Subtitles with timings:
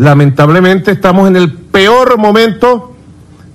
[0.00, 2.94] lamentablemente estamos en el peor momento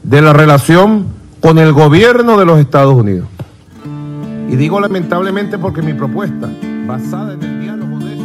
[0.04, 1.08] de la relación
[1.40, 3.28] con el gobierno de los Estados Unidos.
[4.48, 6.48] Y digo lamentablemente porque mi propuesta,
[6.86, 8.16] basada en el diálogo de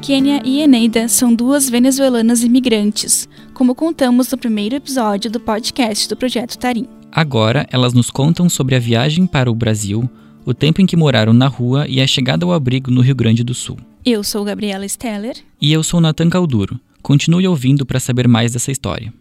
[0.00, 6.16] Kênia e Eneida são duas venezuelanas imigrantes, como contamos no primeiro episódio do podcast do
[6.16, 6.88] Projeto Tarim.
[7.12, 10.08] Agora, elas nos contam sobre a viagem para o Brasil,
[10.46, 13.44] o tempo em que moraram na rua e a chegada ao abrigo no Rio Grande
[13.44, 13.76] do Sul.
[14.04, 15.36] Eu sou Gabriela Steller.
[15.60, 16.80] E eu sou Nathan Calduro.
[17.02, 19.12] Continue ouvindo para saber mais dessa história.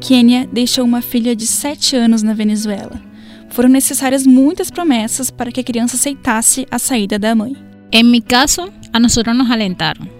[0.00, 3.00] Kênia deixou uma filha de 7 anos na Venezuela.
[3.48, 7.56] Foram necessárias muitas promessas para que a criança aceitasse a saída da mãe.
[7.90, 10.19] En mi caso, a nosotros nos alentaron.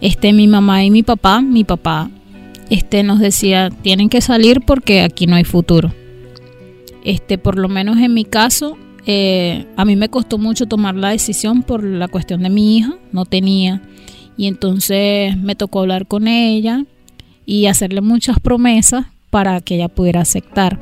[0.00, 2.10] Este, mi mamá y mi papá, mi papá,
[2.70, 5.92] este nos decía, tienen que salir porque aquí no hay futuro.
[7.04, 11.10] Este, por lo menos en mi caso, eh, a mí me costó mucho tomar la
[11.10, 13.82] decisión por la cuestión de mi hija, no tenía.
[14.36, 16.84] Y entonces me tocó hablar con ella
[17.46, 20.78] y hacerle muchas promesas para que ella pudiera aceptar.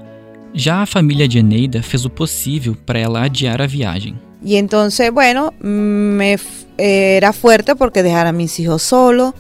[0.55, 4.15] Já a família de Eneida fez o possível para ela adiar a viagem.
[4.45, 6.37] Y entonces, bueno, me
[6.79, 9.34] eh, era fuerte porque dejar a mis hijos solos,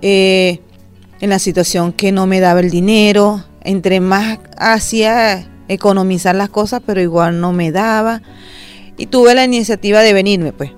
[0.00, 0.60] eh,
[1.20, 6.82] en la situación que no me daba el dinero, entre más hacía economizar las cosas,
[6.84, 8.22] pero igual no me daba.
[8.96, 10.72] Y tuve la iniciativa de venirme, pues.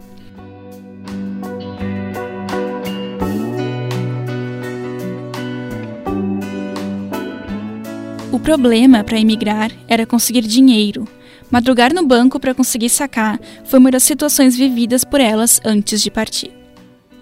[8.31, 11.07] O problema para emigrar era conseguir dinheiro.
[11.55, 16.11] Madrugar no banco para conseguir sacar foi uma das situações vividas por elas antes de
[16.11, 16.51] partir.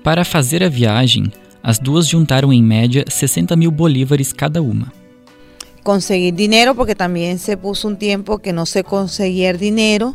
[0.03, 1.31] Para fazer a viagem,
[1.63, 4.91] as duas juntaram em média 60 mil bolívares cada uma.
[5.83, 10.15] conseguir dinero porque también se puso un tiempo que no se conseguía el dinero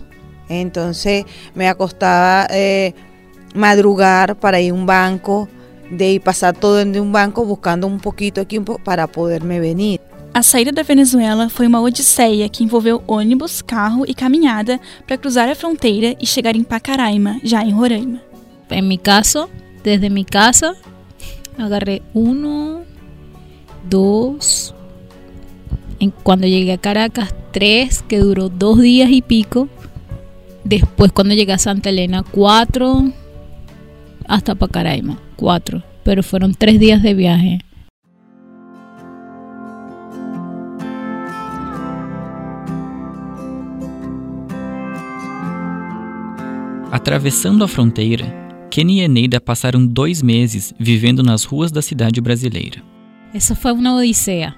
[0.50, 2.94] entonces me acostaba eh,
[3.54, 5.48] madrugar para ir a un banco
[5.92, 9.60] de ir pasar todo en un banco buscando un poquito aquí un po- para poderme
[9.60, 10.00] venir
[10.38, 15.50] A saída da Venezuela foi uma odisseia que envolveu ônibus, carro e caminhada para cruzar
[15.50, 18.22] a fronteira e chegar em Pacaraima, já em Roraima.
[18.70, 19.50] En mi caso,
[19.84, 20.76] desde mi casa,
[21.58, 22.84] agarré uno,
[23.90, 24.76] dos,
[26.00, 29.68] en, cuando llegué a Caracas, tres, que duró dos días y pico.
[30.64, 33.12] Después cuando llegué a Santa Elena, cuatro,
[34.28, 35.82] hasta Pacaraima, cuatro.
[36.04, 37.67] Pero fueron tres días de viaje.
[46.92, 48.26] Atravessando a fronteira,
[48.70, 52.82] Kenny e Eneida passaram dois meses vivendo nas ruas da cidade brasileira.
[53.34, 54.56] Eso fue una odisea.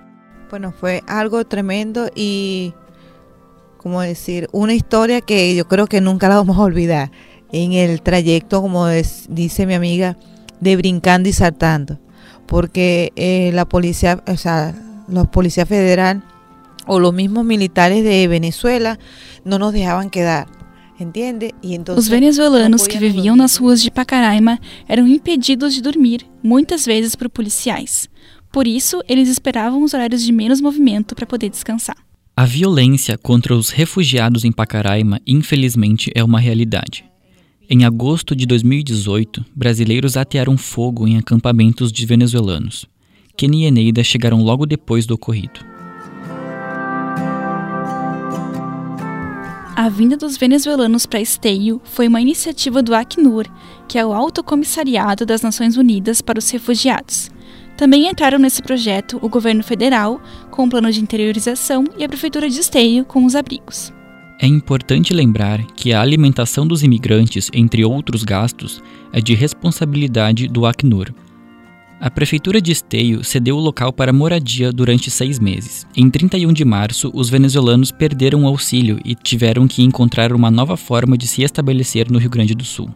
[0.50, 2.74] bueno fue algo tremendo y
[3.78, 7.12] como decir una historia que yo creo que nunca la vamos a olvidar
[7.52, 10.18] en el trayecto como es- dice mi amiga
[10.60, 12.00] de brincando y saltando
[12.48, 14.74] porque eh, la policía o sea
[15.08, 16.24] los policías federal
[16.88, 18.98] o los mismos militares de Venezuela
[19.46, 20.48] no nos dejaban quedar
[21.98, 27.30] Os venezuelanos que viviam nas ruas de Pacaraima eram impedidos de dormir, muitas vezes por
[27.30, 28.10] policiais.
[28.52, 31.98] Por isso, eles esperavam os horários de menos movimento para poder descansar.
[32.36, 37.06] A violência contra os refugiados em Pacaraima, infelizmente, é uma realidade.
[37.70, 42.86] Em agosto de 2018, brasileiros atearam fogo em acampamentos de venezuelanos.
[43.38, 45.69] Kenny e Eneida chegaram logo depois do ocorrido.
[49.80, 53.46] A vinda dos venezuelanos para Esteio foi uma iniciativa do Acnur,
[53.88, 57.32] que é o Alto Comissariado das Nações Unidas para os Refugiados.
[57.78, 62.50] Também entraram nesse projeto o governo federal, com o plano de interiorização, e a prefeitura
[62.50, 63.94] de Esteio, com os abrigos.
[64.42, 70.66] É importante lembrar que a alimentação dos imigrantes, entre outros gastos, é de responsabilidade do
[70.66, 71.14] Acnur.
[72.02, 75.86] A Prefeitura de Esteio cedeu o local para moradia durante seis meses.
[75.94, 80.78] Em 31 de março, os venezuelanos perderam o auxílio e tiveram que encontrar uma nova
[80.78, 82.90] forma de se estabelecer no Rio Grande do Sul.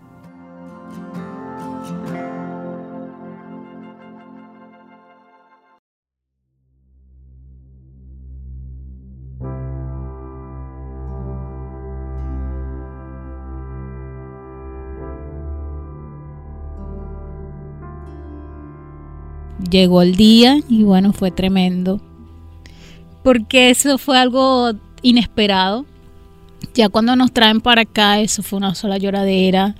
[19.69, 22.01] Llegó el día y bueno, fue tremendo.
[23.23, 25.85] Porque eso fue algo inesperado.
[26.73, 29.75] Ya cuando nos traen para acá, eso fue una sola lloradera.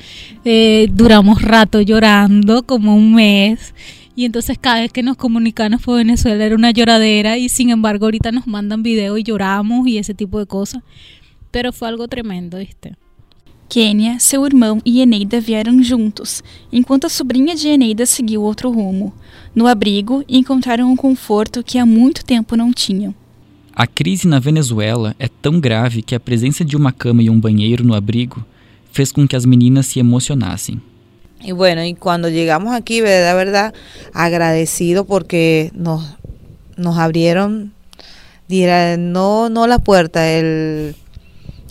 [0.46, 3.74] Eh, duramos rato llorando, como un mes.
[4.16, 8.06] Y entonces cada vez que nos comunicamos por Venezuela era una lloradera y sin embargo
[8.06, 10.84] ahorita nos mandan videos y lloramos y ese tipo de cosas.
[11.50, 12.96] Pero fue algo tremendo, ¿viste?
[13.74, 19.12] Kênia, seu irmão e Eneida vieram juntos, enquanto a sobrinha de Eneida seguiu outro rumo.
[19.56, 23.16] No abrigo, encontraram um conforto que há muito tempo não tinham.
[23.74, 27.40] A crise na Venezuela é tão grave que a presença de uma cama e um
[27.40, 28.46] banheiro no abrigo
[28.92, 30.80] fez com que as meninas se emocionassem.
[31.44, 33.74] Y bueno, y cuando llegamos aquí, verdad, verdad,
[34.14, 36.16] agradecido porque nos,
[36.78, 37.74] nos abrieron,
[38.48, 40.96] dirá, no, no la puerta, el,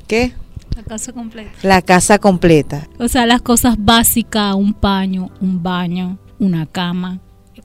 [0.09, 0.33] ¿qué?
[0.77, 1.51] La casa completa.
[1.63, 2.89] La casa completa.
[2.99, 7.21] O sea, las cosas básicas, un paño, un baño, una cama,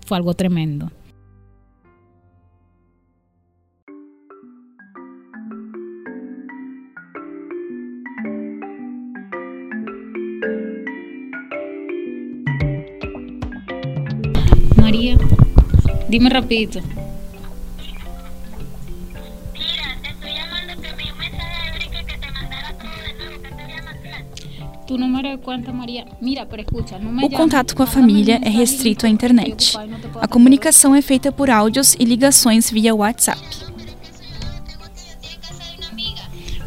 [0.06, 0.92] fue algo tremendo.
[14.78, 15.18] María,
[16.10, 16.80] dime rapidito.
[24.88, 26.06] Tu número de cuenta, María.
[26.22, 29.78] Mira, pero escucha, no me O contato com a família é restrito à internet.
[30.22, 33.42] A comunicação é feita por áudios e ligações via WhatsApp.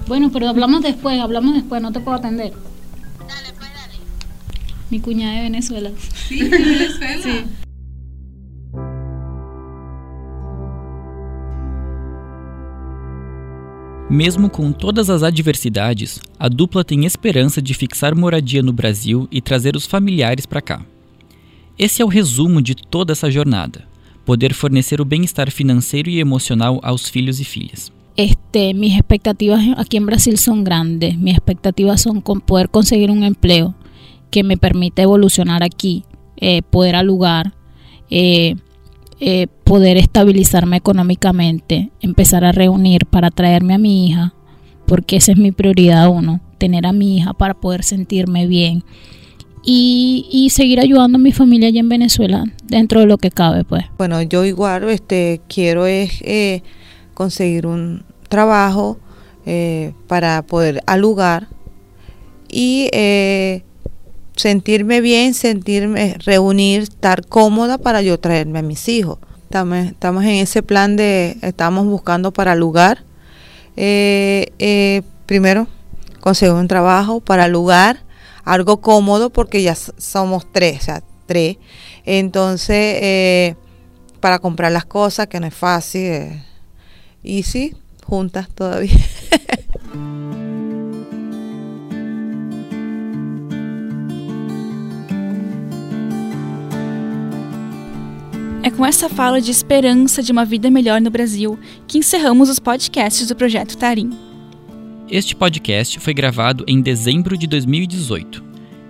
[0.07, 2.53] Bueno, pero hablamos después, hablamos después, no te puedo atender.
[2.53, 3.95] Dale, pues dale.
[4.91, 5.91] Mi cuñada de Venezuela.
[14.11, 19.41] Mesmo com todas as adversidades, a dupla tem esperança de fixar moradia no Brasil e
[19.41, 20.85] trazer os familiares para cá.
[21.79, 23.87] Esse é o resumo de toda essa jornada:
[24.25, 27.93] poder fornecer o bem-estar financeiro e emocional aos filhos e filhas.
[28.17, 31.17] Este, mis expectativas aquí en Brasil son grandes.
[31.17, 33.77] Mis expectativas son con poder conseguir un empleo
[34.33, 36.03] que me permita evolucionar aquí,
[36.37, 37.55] eh, poder alugar,
[38.11, 38.57] eh,
[39.21, 44.35] eh, poder estabilizarme económicamente, empezar a reunir para traerme a mi hija,
[44.87, 48.83] porque esa es mi prioridad uno, tener a mi hija para poder sentirme bien
[49.63, 53.85] y, seguir ayudando a mi familia allá en Venezuela dentro de lo que cabe, pues.
[53.99, 56.63] Bueno, yo igual este, quiero es eh,
[57.15, 58.99] conseguir un trabajo
[59.47, 61.49] eh, para poder alugar
[62.49, 63.63] y eh,
[64.41, 69.19] sentirme bien, sentirme, reunir, estar cómoda para yo traerme a mis hijos.
[69.45, 73.05] Estamos, en ese plan de, estamos buscando para lugar.
[73.77, 75.67] Eh, eh, primero,
[76.21, 78.05] conseguir un trabajo para lugar,
[78.45, 81.57] algo cómodo porque ya somos tres, o sea, tres.
[82.05, 83.57] Entonces, eh,
[84.21, 86.43] para comprar las cosas, que no es fácil.
[87.23, 88.97] y sí, juntas todavía.
[98.63, 101.59] É com essa fala de esperança de uma vida melhor no Brasil
[101.89, 104.11] que encerramos os podcasts do Projeto Tarim.
[105.09, 108.45] Este podcast foi gravado em dezembro de 2018.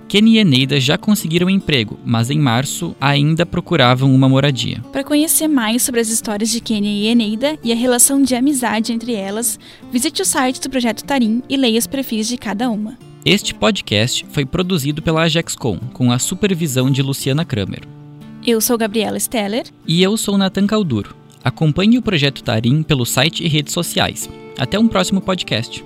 [0.09, 4.83] Kenny e Eneida já conseguiram emprego, mas em março ainda procuravam uma moradia.
[4.91, 8.93] Para conhecer mais sobre as histórias de Kênia e Eneida e a relação de amizade
[8.93, 9.57] entre elas,
[9.93, 12.99] visite o site do Projeto Tarim e leia os perfis de cada uma.
[13.25, 18.00] Este podcast foi produzido pela Ajaxcom, com a supervisão de Luciana Kramer.
[18.47, 19.67] Eu sou Gabriela Steller.
[19.87, 21.15] E eu sou Nathan Calduro.
[21.45, 24.31] Acompanhe o projeto Tarim pelo site e redes sociais.
[24.59, 25.85] Até um próximo podcast.